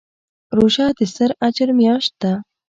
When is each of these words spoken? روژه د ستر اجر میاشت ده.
روژه 0.57 0.85
د 0.97 0.99
ستر 1.11 1.29
اجر 1.47 1.69
میاشت 1.79 2.11
ده. 2.21 2.33